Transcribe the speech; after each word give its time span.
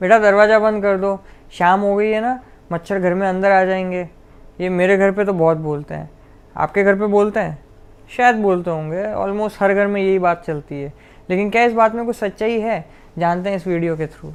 बेटा 0.00 0.18
दरवाज़ा 0.18 0.58
बंद 0.58 0.82
कर 0.82 0.96
दो। 0.96 1.20
शाम 1.52 1.80
हो 1.80 1.96
गई 1.96 2.10
है 2.10 2.20
ना, 2.20 2.40
मच्छर 2.72 2.98
घर 2.98 3.14
में 3.14 3.28
अंदर 3.28 3.50
आ 3.50 3.64
जाएँगे। 3.64 4.08
ये 4.60 4.68
मेरे 4.68 4.96
घर 4.96 5.12
पे 5.12 5.24
तो 5.24 5.32
बहुत 5.32 5.56
बोलते 5.56 5.94
हैं। 5.94 6.10
आपके 6.56 6.84
घर 6.84 6.94
पे 6.94 7.06
बोलते 7.06 7.40
हैं? 7.40 7.58
शायद 8.16 8.36
बोलते 8.36 8.70
होंगे। 8.70 9.12
ऑलमोस्ट 9.12 9.62
हर 9.62 9.74
घर 9.74 9.86
में 9.86 10.02
यही 10.02 10.18
बात 10.18 10.44
चलती 10.46 10.82
है। 10.82 10.92
लेकिन 11.30 11.50
क्या 11.50 11.62
इस 11.62 11.72
बात 11.72 11.94
में 11.94 12.06
कुछ 12.06 12.16
सच्चाई 12.16 12.60
है? 12.60 12.84
जानते 13.18 13.50
हैं 13.50 13.56
इस 13.56 13.66
वीडियो 13.66 13.96
के 13.96 14.06
थ्रू 14.06 14.32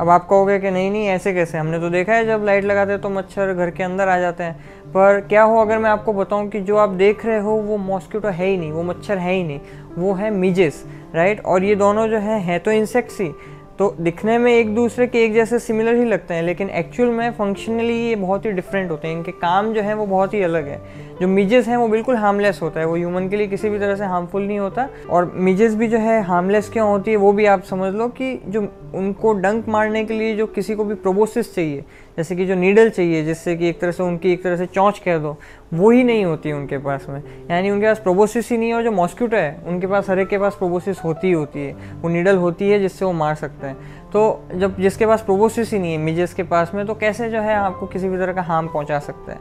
अब 0.00 0.08
आप 0.08 0.26
कहोगे 0.28 0.58
कि 0.58 0.70
नहीं 0.70 0.90
नहीं, 0.90 1.06
ऐसे 1.06 1.32
कैसे? 1.34 1.58
हमने 1.58 1.78
तो 1.80 1.90
देखा 1.90 2.14
है 2.14 2.24
जब 2.26 2.44
लाइट 2.44 2.64
लगाते 2.64 2.92
हैं 2.92 3.00
तो 3.00 3.08
मच्छर 3.10 3.52
घर 3.54 3.70
के 3.70 3.82
अंदर 3.82 4.08
आ 4.08 4.18
जाते 4.18 4.44
हैं। 4.44 4.54
पर 4.86 5.20
क्या 5.20 5.42
हो, 5.42 5.58
अगर 5.58 5.78
मैं 5.78 5.90
आपको 5.90 6.12
बताऊँ 6.12 6.48
कि 6.48 6.60
जो 6.60 6.76
आप 6.76 6.88
देख 6.88 7.24
रहे 7.26 7.38
हो, 7.38 7.56
वो 7.56 7.76
मॉस्किटो 7.76 8.28
है 8.28 8.46
ही 8.46 8.56
नहीं, 8.56 8.72
वो 8.72 8.82
मच्छर 8.82 9.18
है 9.18 9.32
ही 9.32 9.44
नहीं, 9.44 9.60
वो 9.98 10.12
है 10.12 10.30
मिजेस 10.30 10.84
राइट 11.14 11.44
और 11.44 11.64
ये 11.64 11.74
दोनों 11.74 12.06
जो 12.08 12.18
है, 12.18 12.40
हैं 12.40 12.60
तो 12.60 12.70
इंसेक्ट्स 12.70 13.20
ही। 13.20 13.30
तो 13.78 13.96
दिखने 14.00 14.38
में 14.38 14.52
एक 14.52 14.74
दूसरे 14.74 15.06
के 15.06 15.24
एक 15.24 15.34
जैसे 15.34 15.58
सिमिलर 15.58 15.94
ही 15.94 16.04
लगते 16.04 16.34
हैं, 16.34 16.42
लेकिन 16.42 16.70
एक्चुअल 16.70 17.08
में 17.08 17.30
फंक्शनली 17.30 17.94
ये 18.08 18.14
बहुत 18.16 18.44
ही 18.44 18.50
डिफरेंट 18.50 18.90
होते 18.90 19.08
हैं। 19.08 19.16
इनके 19.16 19.32
काम 19.32 19.72
जो 19.74 19.82
है 19.82 19.94
वो 19.94 20.06
बहुत 20.06 20.34
ही 20.34 20.42
अलग 20.42 20.68
है। 20.68 20.80
जो 21.20 21.28
मिजेस 21.28 21.68
हैं 21.68 21.76
वो 21.76 21.88
बिल्कुल 21.88 22.16
हार्मलेस 22.16 22.60
होता 22.62 22.80
है। 22.80 22.86
वो 22.86 22.94
ह्यूमन 22.96 23.28
के 23.28 23.36
लिए 23.36 23.46
किसी 23.46 23.68
भी 23.68 23.78
तरह 23.78 23.96
से 23.96 24.04
हार्मफुल 24.04 24.42
नहीं 24.42 24.58
होता। 24.58 24.88
और 25.10 25.32
मिजेस 25.34 25.74
भी 25.74 25.88
जो 25.88 25.98
है 25.98 26.22
हार्मलेस 26.22 26.68
क्यों 26.68 26.88
होती 26.88 27.10
है, 27.10 27.16
वो 27.16 27.32
भी 27.32 27.46
आप 27.46 27.62
समझ 27.62 27.94
लो 27.94 28.08
कि 28.08 28.42
जो 28.46 28.68
उनको 28.94 29.32
डंक 29.32 29.68
मारने 29.68 30.04
के 30.04 30.14
लिए 30.14 30.36
जो 30.36 30.46
किसी 30.46 30.74
को 30.74 30.84
भी 30.84 30.94
प्रोबोसिस 30.94 31.54
चाहिए 31.54 31.84
जैसे 32.16 32.36
कि 32.36 32.46
जो 32.46 32.54
नीडल 32.54 32.90
चाहिए, 32.90 33.24
जिससे 33.24 33.56
कि 33.56 33.68
एक 33.68 33.80
तरह 33.80 33.90
से 33.90 34.02
उनकी 34.02 34.32
एक 34.32 34.42
तरह 34.42 34.56
से 34.56 34.66
चौंच 34.66 34.98
कह 34.98 35.18
दो, 35.18 35.36
वो 35.74 35.90
ही 35.90 36.04
नहीं 36.04 36.24
होती 36.24 36.52
उनके 36.52 36.78
पास 36.78 37.06
में। 37.08 37.22
यानी 37.50 37.70
उनके 37.70 37.86
पास 37.86 37.98
प्रोबोसिस 37.98 38.50
ही 38.50 38.58
नहीं 38.58 38.68
है 38.68 38.74
और 38.74 38.82
जो 38.82 38.90
मॉस्क्यूटो 38.90 39.36
है, 39.36 39.62
उनके 39.66 39.86
पास, 39.86 40.10
हर 40.10 40.18
एक 40.18 40.28
के 40.28 40.38
पास 40.38 40.54
प्रोबोसिस 40.54 41.04
होती 41.04 41.26
ही 41.26 41.32
होती 41.32 41.60
है। 41.60 41.72
वो 42.02 42.08
नीडल 42.08 42.36
होती 42.36 42.70
है 42.70 42.80
जिससे 42.80 43.04
वो 43.04 43.12
मार 43.12 43.34
सकते 43.34 43.66
हैं। 43.66 43.76
तो 44.12 44.48
जब 44.54 44.80
जिसके 44.80 45.06
पास 45.06 45.22
प्रोबोसिस 45.22 45.72
ही 45.72 45.78
नहीं 45.78 45.92
है 45.92 45.98
मिजेस 45.98 46.34
के 46.34 46.42
पास 46.42 46.70
में 46.74 46.86
तो 46.86 46.94
कैसे 46.94 47.30
जो 47.30 47.40
है 47.40 47.54
आपको 47.54 47.86
किसी 47.86 48.08
भी 48.08 48.18
तरह 48.18 48.32
का 48.32 48.42
हार्म 48.42 48.68
पहुँचा 48.68 48.98
सकता 48.98 49.32
है? 49.32 49.38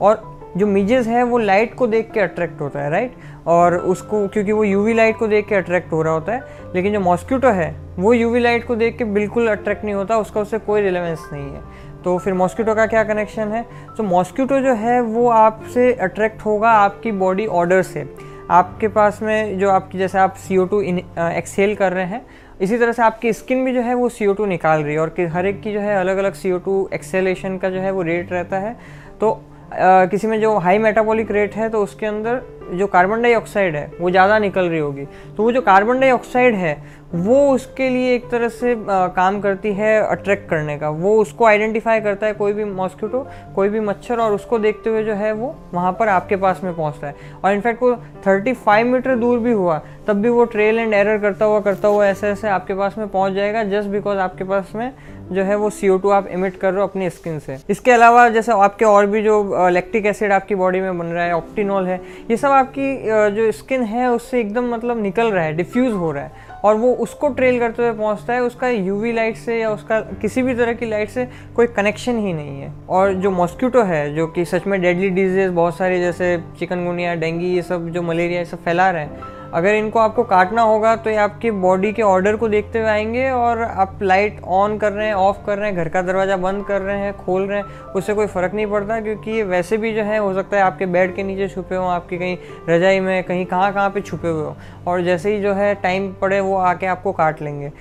और 0.00 0.42
जो 0.56 0.66
मिजेस 0.66 1.06
है, 1.06 1.22
वो 1.22 1.38
लाइट 1.38 1.74
को 1.74 1.86
देख 1.86 2.10
के 2.10 2.20
अट्रैक्ट 2.20 2.60
होता 2.60 2.80
है 2.80 2.90
राइट 2.90 3.12
और 3.46 3.76
उसको, 3.76 4.28
क्योंकि 4.28 4.52
वो 4.52 4.64
यूवी 4.64 4.94
लाइट 4.94 5.16
को 5.16 5.26
देख 5.26 5.46
के 5.46 5.54
अट्रैक्ट 5.54 5.92
हो 5.92 6.02
रहा 6.02 6.12
होता 6.12 6.32
है, 6.32 6.40
लेकिन 6.74 6.92
जो 6.92 7.00
मॉस्क्यूटो 7.00 7.48
है, 7.48 7.74
वो 7.98 8.12
यूवी 8.12 8.40
लाइट 8.40 8.66
को 8.66 8.76
देख 8.76 8.98
के 8.98 9.04
बिल्कुल 9.04 9.48
अट्रैक्ट 9.48 9.84
नहीं 9.84 9.94
होता, 9.94 10.18
उसका 10.18 10.40
उससे 10.40 10.58
कोई 10.58 10.80
रिलेवेंस 10.80 11.28
नहीं 11.32 11.50
है। 11.50 11.60
तो 12.04 12.16
फिर 12.18 12.34
मॉस्किटो 12.34 12.74
का 12.74 12.86
क्या 12.86 13.04
कनेक्शन 13.04 13.52
है? 13.52 13.64
तो 13.96 14.02
मॉस्किटो 14.02 14.60
जो 14.60 14.74
है 14.74 15.00
वो 15.00 15.28
आपसे 15.30 15.92
अट्रैक्ट 15.92 16.44
होगा 16.46 16.70
आपकी 16.70 17.12
बॉडी 17.12 17.46
ऑर्डर 17.46 17.82
से। 17.82 18.06
आपके 18.50 18.88
पास 18.88 19.18
में 19.22 19.58
जो 19.58 19.70
आपकी 19.70 19.98
जैसे 19.98 20.18
आप 20.18 20.34
सी 20.38 20.56
ओ 20.56 20.64
टू 20.64 20.80
एक्सेल 20.82 21.74
कर 21.74 21.92
रहे 21.92 22.04
हैं 22.04 22.24
इसी 22.60 22.78
तरह 22.78 22.92
से 22.92 23.02
आपकी 23.02 23.32
स्किन 23.32 23.64
भी 23.64 23.72
जो 23.74 23.80
है 23.80 23.94
वो 23.94 24.08
सी 24.08 24.26
ओ 24.26 24.32
टू 24.32 24.46
निकाल 24.46 24.82
रही 24.82 24.94
है 24.94 25.00
और 25.00 25.08
कि 25.08 25.24
हर 25.26 25.46
एक 25.46 25.60
की 25.62 25.72
जो 25.72 25.80
है 25.80 25.96
अलग 25.96 26.16
अलग 26.16 26.32
सी 26.32 26.52
ओ 26.52 26.58
टू 26.58 26.88
एक्सेलेशन 26.94 27.56
का 27.58 27.70
जो 27.70 27.80
है 27.80 27.90
वो 27.90 28.02
रेट 28.02 28.32
रहता 28.32 28.58
है। 28.58 28.76
तो 29.20 29.30
आ, 29.30 30.04
किसी 30.04 30.26
में 30.26 30.40
जो 30.40 30.56
हाई 30.58 30.78
मेटाबॉलिक 30.78 31.30
रेट 31.30 31.54
है 31.54 31.68
तो 31.68 31.82
उसके 31.82 32.06
अंदर 32.06 32.40
जो 32.72 32.86
कार्बन 32.86 33.22
डाइऑक्साइड 33.22 33.76
है 33.76 33.90
वो 34.00 34.10
ज़्यादा 34.10 34.38
निकल 34.38 34.68
रही 34.68 34.80
होगी। 34.80 35.04
तो 35.36 35.42
वो 35.42 35.52
जो 35.52 35.60
कार्बन 35.62 36.00
डाइऑक्साइड 36.00 36.54
है 36.54 37.00
वो 37.14 37.38
उसके 37.48 37.88
लिए 37.90 38.14
एक 38.14 38.30
तरह 38.30 38.48
से 38.48 38.72
आ, 38.72 39.06
काम 39.08 39.40
करती 39.40 39.72
है 39.74 40.00
अट्रैक्ट 40.02 40.48
करने 40.50 40.76
का। 40.78 40.88
वो 40.90 41.16
उसको 41.20 41.44
आइडेंटिफाई 41.46 42.00
करता 42.00 42.26
है 42.26 42.32
कोई 42.34 42.52
भी 42.52 42.64
मॉस्किटो 42.64 43.26
कोई 43.54 43.68
भी 43.68 43.80
मच्छर 43.80 44.20
और 44.20 44.32
उसको 44.32 44.58
देखते 44.58 44.90
हुए 44.90 45.04
जो 45.04 45.14
है 45.14 45.32
वो 45.32 45.54
वहाँ 45.74 45.92
पर 45.92 46.08
आपके 46.08 46.36
पास 46.36 46.60
में 46.64 46.74
पहुँचता 46.74 47.06
है। 47.06 47.14
और 47.44 47.52
इनफैक्ट 47.52 47.82
वो 47.82 47.94
35 48.26 48.84
मीटर 48.84 49.16
दूर 49.16 49.38
भी 49.38 49.52
हुआ 49.52 49.80
तब 50.06 50.22
भी 50.22 50.28
वो 50.28 50.44
ट्रेल 50.44 50.78
एंड 50.78 50.94
एरर 50.94 51.18
करता 51.18 51.44
हुआ 51.44 51.60
करता 51.60 51.88
हुआ 51.88 52.06
ऐसे 52.06 52.28
ऐसे 52.28 52.48
आपके 52.48 52.74
पास 52.74 52.98
में 52.98 53.08
पहुँच 53.08 53.32
जाएगा 53.32 53.64
जस्ट 53.64 53.88
बिकॉज़ 53.88 54.18
आपके 54.18 54.44
पास 54.44 54.72
में 54.74 54.92
जो 55.32 55.42
है 55.42 55.56
वो 55.56 55.68
सी 55.70 55.88
आप 56.10 56.26
इमिट 56.28 56.56
कर 56.56 56.72
रहे 56.72 56.80
हो 56.80 56.86
अपनी 56.86 57.08
स्किन 57.10 57.38
से। 57.38 57.56
इसके 57.70 57.90
अलावा 57.90 58.28
जैसे 58.28 58.52
आपके 58.54 58.84
और 58.84 59.06
भी 59.06 59.22
जो 59.22 59.68
लैक्टिक 59.68 60.06
एसिड 60.06 60.32
आपकी 60.32 60.54
बॉडी 60.54 60.80
में 60.80 60.98
बन 60.98 61.06
रहा 61.06 61.24
है 61.24 61.34
ऑप्टिनॉल 61.34 61.86
है 61.86 62.00
ये 62.30 62.36
सब 62.36 62.50
आपकी 62.62 63.34
जो 63.36 63.50
स्किन 63.52 63.82
है, 63.84 64.10
उससे 64.10 64.40
एकदम 64.40 64.72
मतलब 64.74 65.02
निकल 65.02 65.30
रहा 65.30 65.44
है 65.44 65.52
डिफ्यूज़ 65.56 65.92
हो 65.94 66.10
रहा 66.12 66.24
है। 66.24 66.50
और 66.64 66.74
वो 66.76 66.92
उसको 66.94 67.28
ट्रेल 67.28 67.58
करते 67.58 67.82
हुए 67.82 67.92
पहुँचता 67.92 68.32
है, 68.32 68.40
उसका 68.42 68.68
यूवी 68.68 69.12
लाइट 69.12 69.36
से 69.36 69.60
या 69.60 69.70
उसका 69.70 70.00
किसी 70.20 70.42
भी 70.42 70.54
तरह 70.54 70.72
की 70.72 70.86
लाइट 70.86 71.10
से 71.10 71.28
कोई 71.56 71.66
कनेक्शन 71.66 72.18
ही 72.18 72.32
नहीं 72.32 72.60
है। 72.60 72.72
और 72.88 73.14
जो 73.14 73.30
मॉस्क्यूटो 73.30 73.82
है, 73.82 74.14
जो 74.14 74.26
कि 74.26 74.44
सच 74.44 74.66
में 74.66 74.80
डेडली 74.80 75.08
डिज़ीज़ 75.10 75.50
बहुत 75.50 75.76
सारे 75.76 76.00
जैसे 76.00 76.36
चिकनगुनिया 76.58 77.14
डेंगी 77.14 77.54
ये 77.54 77.62
सब, 77.62 77.88
जो 77.88 78.02
मलेरिया 78.02 78.38
ये 78.38 78.44
सब 78.44 78.62
फैला 78.64 78.90
रहे 78.90 79.02
हैं 79.02 79.31
अगर 79.54 79.74
इनको 79.74 79.98
आपको 79.98 80.22
काटना 80.24 80.62
होगा 80.62 80.94
तो 80.96 81.10
ये 81.10 81.16
आपकी 81.16 81.50
बॉडी 81.50 81.92
के 81.92 82.02
ऑर्डर 82.02 82.36
को 82.36 82.48
देखते 82.48 82.78
हुए 82.78 82.88
आएँगे 82.88 83.28
और 83.30 83.62
आप 83.62 83.98
लाइट 84.02 84.40
ऑन 84.44 84.78
कर 84.78 84.92
रहे 84.92 85.06
हैं, 85.06 85.14
ऑफ़ 85.14 85.36
कर 85.46 85.58
रहे 85.58 85.68
हैं, 85.68 85.76
घर 85.76 85.88
का 85.88 86.02
दरवाज़ा 86.02 86.36
बंद 86.36 86.64
कर 86.64 86.80
रहे 86.80 86.98
हैं, 86.98 87.16
खोल 87.16 87.46
रहे 87.46 87.58
हैं, 87.58 87.64
उससे 87.94 88.14
कोई 88.14 88.26
फ़र्क 88.26 88.54
नहीं 88.54 88.66
पड़ता 88.66 89.00
क्योंकि 89.00 89.30
ये 89.30 89.42
वैसे 89.42 89.76
भी 89.76 89.92
जो 89.92 90.02
है, 90.02 90.18
हो 90.18 90.32
सकता 90.34 90.56
है 90.56 90.62
आपके 90.62 90.86
बेड 90.86 91.14
के 91.16 91.22
नीचे 91.22 91.48
छुपे 91.48 91.74
हों, 91.74 91.88
आपकी 91.88 92.18
कहीं 92.18 92.36
रजाई 92.68 93.00
में, 93.00 93.24
कहीं 93.24 93.46
कहाँ 93.46 93.72
कहाँ 93.72 93.90
पर 93.90 94.00
छुपे 94.00 94.28
हुए 94.28 94.44
हों। 94.44 94.54
और 94.86 95.02
जैसे 95.02 95.34
ही 95.34 95.42
जो 95.42 95.52
है, 95.52 95.74
टाइम 95.74 96.12
पड़े, 96.12 96.40
वो 96.40 96.56
आके 96.56 96.86
आपको 96.86 97.12
काट 97.12 97.42
लेंगे। 97.42 97.72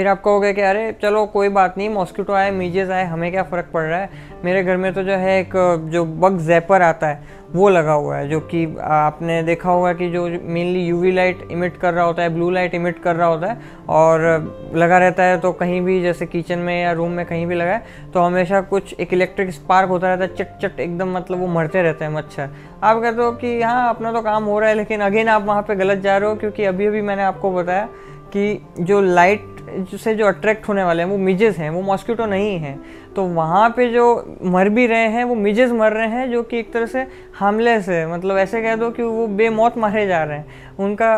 फिर 0.00 0.08
आप 0.08 0.20
कहोगे 0.22 0.52
कि 0.52 0.60
अरे, 0.60 0.92
चलो, 1.02 1.24
कोई 1.26 1.48
बात 1.48 1.76
नहीं 1.78 1.88
मॉस्किटो 1.88 2.32
आए 2.32 2.50
मीजेज 2.50 2.90
आए, 2.90 3.04
हमें 3.04 3.30
क्या 3.30 3.42
फ़र्क 3.42 3.66
पड़ 3.72 3.82
रहा 3.82 3.98
है? 3.98 4.08
मेरे 4.44 4.62
घर 4.64 4.76
में 4.76 4.92
तो 4.94 5.02
जो 5.02 5.12
है 5.12 5.38
एक, 5.40 5.52
जो 5.92 6.04
बग 6.04 6.38
जैपर 6.38 6.82
आता 6.82 7.06
है, 7.06 7.22
वो 7.52 7.68
लगा 7.68 7.92
हुआ 7.92 8.16
है, 8.16 8.28
जो 8.28 8.38
कि 8.40 8.64
आपने 8.82 9.42
देखा 9.42 9.70
होगा 9.70 9.92
कि 9.92 10.08
जो 10.10 10.24
मेनली 10.26 10.86
यूवी 10.86 11.12
लाइट 11.12 11.46
इमिट 11.50 11.76
कर 11.76 11.94
रहा 11.94 12.04
होता 12.04 12.22
है 12.22 12.34
ब्लू 12.34 12.50
लाइट 12.50 12.74
इमिट 12.74 13.02
कर 13.02 13.16
रहा 13.16 13.28
होता 13.28 13.46
है, 13.46 13.58
और 13.88 14.72
लगा 14.74 14.98
रहता 14.98 15.22
है 15.22 15.38
तो 15.40 15.52
कहीं 15.52 15.80
भी, 15.80 16.00
जैसे 16.02 16.26
किचन 16.26 16.58
में 16.58 16.82
या 16.82 16.92
रूम 16.92 17.10
में 17.10 17.24
कहीं 17.26 17.46
भी 17.46 17.54
लगा 17.54 17.72
है 17.72 18.10
तो 18.14 18.20
हमेशा 18.20 18.60
कुछ 18.62 18.94
एक 18.94 19.12
इलेक्ट्रिक 19.12 19.50
स्पार्क 19.52 19.88
होता 19.88 20.08
रहता 20.08 20.24
है, 20.24 20.34
चट 20.34 20.58
चट, 20.62 20.80
एकदम 20.80 21.16
मतलब 21.16 21.40
वो 21.40 21.46
मरते 21.48 21.82
रहते 21.82 22.04
हैं 22.04 22.12
मच्छर। 22.12 22.48
आप 22.82 23.02
कहते 23.02 23.22
हो 23.22 23.32
कि 23.32 23.60
हाँ 23.62 23.88
अपना 23.88 24.12
तो 24.12 24.22
काम 24.22 24.44
हो 24.44 24.58
रहा 24.60 24.68
है, 24.68 24.76
लेकिन 24.76 25.00
अगेन 25.02 25.28
आप 25.28 25.44
वहाँ 25.44 25.62
पर 25.62 25.74
गलत 25.76 25.98
जा 25.98 26.16
रहे 26.16 26.30
हो, 26.30 26.36
क्योंकि 26.36 26.64
अभी 26.64 26.86
अभी 26.86 27.00
मैंने 27.02 27.22
आपको 27.22 27.52
बताया 27.52 27.88
कि 28.32 28.60
जो 28.80 29.00
लाइट 29.00 29.49
से 29.96 30.14
जो 30.14 30.26
अट्रैक्ट 30.26 30.68
होने 30.68 30.84
वाले 30.84 31.02
हैं, 31.02 31.10
वो 31.10 31.16
मिजेज 31.18 31.56
हैं, 31.56 31.70
वो 31.70 31.82
मॉस्किटो 31.82 32.26
नहीं 32.26 32.58
हैं। 32.58 32.80
तो 33.16 33.24
वहाँ 33.24 33.68
पे 33.76 33.86
जो 33.88 34.36
मर 34.44 34.68
भी 34.68 34.86
रहे 34.86 35.08
हैं, 35.08 35.24
वो 35.24 35.34
मिजेज 35.34 35.72
मर 35.72 35.92
रहे 35.92 36.08
हैं, 36.08 36.30
जो 36.30 36.42
कि 36.42 36.58
एक 36.58 36.72
तरह 36.72 36.86
से 36.86 37.06
हार्मलेस 37.34 37.88
है। 37.88 38.06
मतलब 38.12 38.38
ऐसे 38.38 38.62
कह 38.62 38.76
दो 38.76 38.90
कि 38.90 39.02
वो 39.02 39.26
बेमौत 39.26 39.78
मारे 39.78 40.06
जा 40.06 40.22
रहे 40.24 40.38
हैं। 40.38 40.76
उनका 40.78 41.10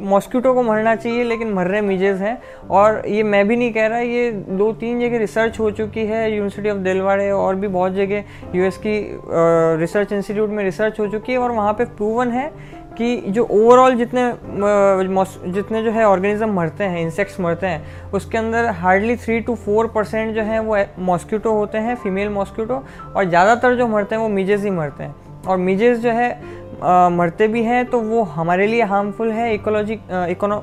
मॉस्किटो 0.00 0.52
को 0.54 0.62
मरना 0.62 0.94
चाहिए, 0.96 1.24
लेकिन 1.24 1.52
मर 1.52 1.66
रहे 1.66 1.80
मिजेज 1.80 2.16
हैं। 2.16 2.38
और 2.70 3.02
ये 3.08 3.22
मैं 3.22 3.46
भी 3.48 3.56
नहीं 3.56 3.72
कह 3.72 3.86
रहा, 3.86 3.98
ये 3.98 4.30
दो 4.32 4.72
तीन 4.72 5.00
जगह 5.00 5.18
रिसर्च 5.18 5.58
हो 5.60 5.70
चुकी 5.70 6.06
है 6.06 6.30
यूनिवर्सिटी 6.30 6.70
ऑफ़ 6.70 6.78
दिलवाड़े 6.78 7.30
और 7.30 7.54
भी 7.54 7.68
बहुत 7.68 7.92
जगह 7.92 8.24
यूएस 8.54 8.76
की 8.76 8.98
रिसर्च 9.80 10.12
इंस्टीट्यूट 10.12 10.50
में 10.50 10.64
रिसर्च 10.64 11.00
हो 11.00 11.06
चुकी 11.06 11.32
है 11.32 11.38
और 11.38 11.52
वहाँ 11.52 11.72
पे 11.72 11.84
प्रूवन 11.84 12.30
है 12.30 12.50
कि 12.98 13.16
जो 13.28 13.44
ओवरऑल 13.44 13.94
जितने 13.96 14.22
जितने 15.52 15.82
जो 15.82 15.90
है 15.90 16.04
ऑर्गेनिज्म 16.04 16.48
मरते 16.50 16.84
हैं 16.84 17.00
इंसेक्ट्स 17.00 17.38
मरते 17.40 17.66
हैं, 17.66 18.10
उसके 18.12 18.38
अंदर 18.38 18.66
hardly 18.74 19.16
three 19.16 19.40
two 19.40 19.54
four 19.56 19.86
percent 19.86 20.34
जो 20.34 20.42
है 20.42 20.60
वो 20.60 20.76
मॉस्किटो 21.04 21.52
होते 21.52 21.78
हैं 21.78 21.94
फीमेल 21.96 22.28
मॉस्किटो 22.30 22.82
और 23.06 23.24
ज़्यादातर 23.24 23.76
जो 23.76 23.86
मरते 23.88 24.14
हैं 24.14 24.22
वो 24.22 24.28
मिजेज 24.30 24.64
ही 24.64 24.70
मरते 24.72 25.04
हैं। 25.04 25.14
और 25.42 25.56
मिजेज 25.58 25.98
जो 25.98 26.10
है 26.10 26.30
आ, 26.76 27.08
मरते 27.08 27.46
भी 27.48 27.62
हैं 27.62 27.84
तो 27.86 28.00
वो 28.00 28.22
हमारे 28.22 28.66
लिए 28.66 28.82
हार्मफुल 28.84 29.30
है 29.32 29.52
ecology 29.54 29.94
econo 30.30 30.62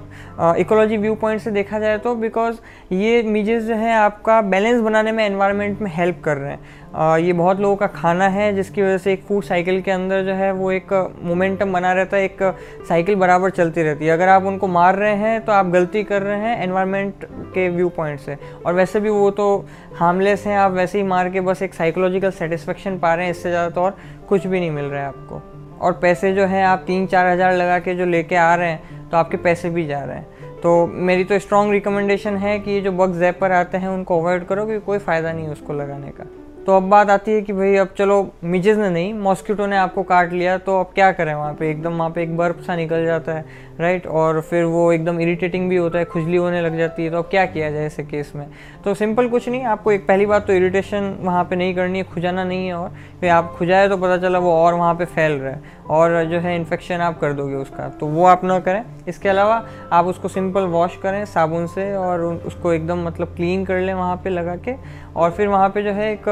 ecology 0.59 0.97
view 0.97 1.14
point 1.16 1.41
से 1.41 1.52
देखा 1.52 1.80
जाए 1.80 1.97
तो 1.97 2.14
बिकॉज़ 2.16 2.58
ये 2.94 3.22
मीजेस 3.24 3.64
जो 3.64 3.75
हैं 3.75 3.94
आपका 3.96 4.41
बैलेंस 4.44 4.81
बनाने 4.81 5.12
में 5.12 5.25
एनवायरनमेंट 5.25 5.81
में 5.81 5.90
हेल्प 5.94 6.22
कर 6.24 6.38
रहे 6.38 6.52
हैं। 6.52 6.59
आ, 6.96 7.18
ये 7.18 7.34
बहुत 7.34 7.59
लोगों 7.59 7.75
का 7.75 7.88
खाना 7.90 8.28
है 8.28 8.53
जिसकी 8.56 8.81
वजह 8.81 8.97
से 8.97 9.14
एक 9.14 9.24
फ़ूड 9.28 9.44
साइकिल 9.44 9.81
के 9.81 9.91
अंदर 9.91 10.24
जो 10.25 10.34
है 10.34 10.52
वो 10.52 10.72
एक 10.72 10.94
मोमेंटम 11.24 11.74
बना 11.74 11.94
रहता 11.94 12.18
है 12.18 12.24
एक 12.24 12.44
साइकिल 12.90 13.16
बराबर 13.16 13.50
चलती 13.52 13.84
रहती 13.84 14.06
है। 14.06 14.12
अगर 14.12 14.30
आप 14.30 14.44
उनको 14.46 14.68
मार 14.68 14.96
रहे 14.96 15.16
हैं 15.16 15.40
तो 15.46 15.52
आप 15.52 15.70
गलती 15.70 16.03
कर 16.03 16.22
रहे 16.22 16.40
हैं 16.40 16.61
एनवायरनमेंट 16.64 17.26
के 17.53 17.67
व्यू 17.70 17.90
पॉइंट 17.97 18.20
से। 18.20 18.38
और 18.66 18.73
वैसे 18.73 18.99
भी 18.99 19.09
वो 19.09 19.29
तो 19.32 19.66
हार्मलेस 19.96 20.46
हैं 20.47 20.58
आप 20.58 20.72
वैसे 20.72 20.97
ही 20.97 21.03
मार 21.06 21.29
के 21.29 21.41
बस 21.41 21.61
एक 21.61 21.73
साइकोलॉजिकल 21.73 22.32
सेटिस्फेक्शन 22.34 22.99
पा 22.99 23.14
रहे 23.16 23.26
हैं 23.26 23.32
इससे 23.32 23.49
ज़्यादा 23.49 23.70
तो 23.70 23.82
और 23.82 23.97
कुछ 24.29 24.47
भी 24.47 24.59
नहीं 24.59 24.72
मिल 24.72 24.85
रहा 24.85 25.02
है 25.02 25.08
आपको। 25.08 25.53
और 25.84 25.94
पैसे 25.94 26.34
जो 26.34 26.46
हैं 26.46 26.66
आप 26.66 26.84
तीन 26.88 27.08
चार 27.08 27.28
हज़ार 27.28 27.53
लगा 27.53 27.80
के 27.80 27.96
जो 27.96 28.06
लेके 28.06 28.35
आ 28.35 28.53
रहे 28.56 28.70
हैं 28.70 29.09
तो 29.09 29.18
आपके 29.18 29.38
पैसे 29.40 29.70
भी 29.70 29.85
जा 29.85 30.03
रहे 30.03 30.18
हैं। 30.18 30.59
तो 30.62 30.85
मेरी 30.88 31.24
तो 31.24 31.40
स्ट्रॉन्ग 31.40 31.72
रिकमेंडेशन 31.72 32.38
है 32.38 32.59
कि 32.59 32.72
ये 32.72 32.82
जो 32.82 32.91
बग 32.91 33.20
जैपर 33.20 33.40
पर 33.40 33.52
आते 33.52 33.78
हैं, 33.78 33.88
उनको 33.88 34.20
अवॉइड 34.20 34.46
करो, 34.46 34.66
क्योंकि 34.66 34.85
कोई 34.85 34.97
फ़ायदा 35.00 35.32
नहीं 35.34 35.46
है 35.46 35.52
उसको 35.52 35.74
लगाने 35.74 36.09
का। 36.09 36.24
तो 36.66 36.76
अब 36.78 36.84
बात 36.84 37.09
आती 37.09 37.32
है 37.32 37.41
कि 37.41 37.53
भाई, 37.53 37.76
अब 37.76 37.94
चलो 37.97 38.34
मिजेज 38.44 38.78
ने 38.80 38.90
नहीं 38.90 39.14
मॉस्किटो 39.14 39.66
ने 39.66 39.78
आपको 39.78 40.03
काट 40.03 40.32
लिया 40.32 40.58
तो 40.58 40.80
अब 40.80 40.91
क्या 40.96 41.12
करें 41.12 41.34
वहाँ 41.34 41.53
पे? 41.53 41.70
एकदम 41.72 41.97
वहाँ 41.97 42.09
पे 42.09 42.24
एक 42.24 42.35
बर्फ़ 42.38 42.62
सा 42.62 42.76
निकल 42.76 43.06
जाता 43.06 43.34
है। 43.34 43.46
राइट? 43.79 44.05
और 44.08 44.40
फिर 44.41 44.64
वो 44.66 44.91
एकदम 44.91 45.20
इरिटेटिंग 45.20 45.70
भी 45.70 45.75
होता 45.75 45.99
है, 45.99 46.05
खुजली 46.05 46.37
होने 46.37 46.61
लग 46.61 46.78
जाती 46.78 47.03
है 47.03 47.09
तो 47.11 47.17
अब 47.17 47.28
क्या 47.29 47.46
किया 47.46 47.70
जाए 47.72 47.85
ऐसे 47.85 48.03
केस 48.03 48.31
में? 48.35 48.46
तो 48.84 48.93
सिंपल 48.93 49.28
कुछ 49.28 49.47
नहीं, 49.49 49.64
आपको 49.66 49.91
एक 49.91 50.08
पहली 50.08 50.25
बात 50.25 50.47
तो 50.47 50.53
इरिटेशन 50.53 51.16
वहाँ 51.22 51.43
पे 51.43 51.55
नहीं 51.55 51.73
करनी 51.75 51.97
है, 51.97 52.03
खुजाना 52.05 52.43
नहीं 52.43 52.67
है, 52.67 52.73
और 52.73 52.93
फिर 53.22 53.29
आप 53.29 53.53
खुजाए 53.58 53.87
तो 53.90 53.97
पता 53.97 54.17
चला 54.17 54.40
वो 54.40 54.52
और 54.53 54.73
वहाँ 54.73 54.93
पे 54.96 55.05
फैल 55.05 55.31
रहा 55.34 55.52
है, 55.52 55.61
और 55.90 56.23
जो 56.25 56.40
है 56.40 56.55
इन्फेक्शन 56.55 57.02
आप 57.02 57.20
कर 57.20 57.34
दोगे 57.34 57.55
उसका 57.55 57.87
तो 57.99 58.08
वो 58.08 58.25
आप 58.25 58.43
ना 58.43 58.59
करें। 58.59 58.84
इसके 59.08 59.29
अलावा 59.29 59.64
आप 59.93 60.05
उसको 60.05 60.28
सिंपल 60.28 60.64
वॉश 60.70 60.97
करें 60.97 61.23
साबुन 61.25 61.67
से, 61.67 61.93
और 61.96 62.23
उसको 62.23 62.73
एकदम 62.73 63.03
मतलब 63.08 63.35
क्लीन 63.35 63.66
कर 63.66 63.79
लें 63.79 63.93
वहाँ 63.93 64.16
पर 64.16 64.29
लगा 64.29 64.55
के, 64.58 64.75
और 65.16 65.31
फिर 65.31 65.47
वहाँ 65.47 65.70
पर 65.70 65.84
जो 65.84 65.91
है 65.91 66.11
एक 66.14 66.29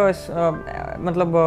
मतलब 0.99 1.37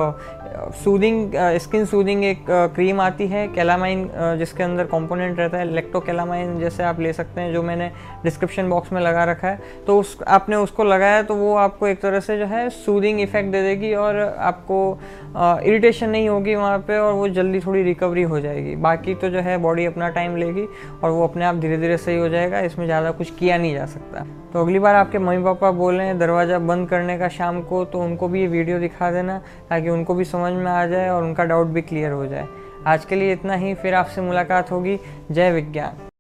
सूदिंग 0.75 1.33
स्किन 1.61 1.85
सूदिंग 1.85 2.25
एक 2.25 2.45
क्रीम 2.49 3.01
आती 3.01 3.27
है, 3.27 3.47
कैलामाइन 3.49 4.09
जिसके 4.39 4.63
अंदर 4.63 4.85
कंपोनेंट 4.87 5.39
रहता 5.39 5.59
है 5.59 5.65
लेक्टो 5.67 6.01
कैलामाइन 6.01 6.59
जैसे 6.61 6.83
आप 6.85 7.01
ले 7.01 7.13
सकते 7.13 7.41
हैं, 7.41 7.53
जो 7.53 7.63
मैंने 7.63 7.91
डिस्क्रिप्शन 8.25 8.69
बॉक्स 8.71 8.93
में 8.93 9.01
लगा 9.01 9.25
रखा 9.25 9.49
है। 9.49 9.59
तो 9.87 9.99
उस, 9.99 10.17
आपने 10.29 10.57
उसको 10.57 10.85
लगाया 10.85 11.23
तो 11.23 11.35
वो 11.35 11.55
आपको 11.57 11.87
एक 11.89 12.01
तरह 12.03 12.21
से 12.21 12.39
जो 12.39 12.47
है 12.47 12.69
सूदिंग 12.71 13.21
इफ़ेक्ट 13.21 13.51
दे 13.53 13.63
देगी 13.63 13.93
और 13.97 14.21
आपको 14.21 14.99
इरिटेशन 15.37 16.11
नहीं 16.11 16.29
होगी 16.29 16.55
वहाँ 16.55 16.79
पर 16.81 16.99
और 16.99 17.13
वो 17.13 17.29
जल्दी 17.31 17.61
थोड़ी 17.61 17.83
रिकवरी 17.83 18.23
हो 18.25 18.41
जाएगी। 18.41 18.75
बाकी 18.79 19.15
तो 19.15 19.29
जो 19.29 19.41
है 19.41 19.57
बॉडी 19.59 19.85
अपना 19.87 20.09
टाइम 20.11 20.37
लेगी 20.37 20.67
और 21.03 21.11
वो 21.11 21.27
अपने 21.27 21.45
आप 21.45 21.55
धीरे 21.57 21.77
धीरे 21.79 21.97
सही 21.99 22.17
हो 22.19 22.29
जाएगा, 22.29 22.61
इसमें 22.61 22.87
ज़्यादा 22.87 23.11
कुछ 23.11 23.31
किया 23.31 23.59
नहीं 23.59 23.75
जा 23.75 23.87
सकता। 23.87 24.27
तो 24.53 24.61
अगली 24.61 24.79
बार 24.79 24.95
आपके 24.95 25.19
मम्मी 25.19 25.43
पापा 25.45 25.71
बोल 25.73 25.95
रहे 25.95 26.07
हैं, 26.07 26.19
दरवाज़ा 26.19 26.59
बंद 26.61 26.89
करने 26.89 27.19
का 27.19 27.29
शाम 27.29 27.61
को 27.63 27.85
तो 27.85 28.01
उनको 28.01 28.29
भी 28.29 28.41
ये 28.41 28.47
वीडियो 28.49 28.79
दिखा 28.79 29.11
देना, 29.11 29.39
ताकि 29.71 29.89
उनको 29.91 30.15
भी 30.15 30.25
समझ 30.25 30.53
में 30.65 30.71
आ 30.73 30.87
जाए 30.87 31.09
और 31.09 31.23
उनका 31.23 31.45
डाउट 31.45 31.67
भी 31.67 31.83
क्लियर 31.83 32.13
हो 32.13 32.27
जाए। 32.27 32.49
आज 32.87 33.05
के 33.05 33.15
लिए 33.15 33.33
इतना 33.33 33.55
ही, 33.55 33.75
फिर 33.75 33.95
आपसे 33.95 34.21
मुलाकात 34.21 34.71
होगी। 34.71 34.99
जय 35.31 35.53
विज्ञान। 35.53 36.04